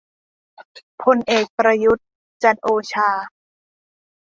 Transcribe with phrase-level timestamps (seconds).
[1.03, 2.05] พลเอก ประยุทธ์
[2.43, 3.09] จันทร์โอชา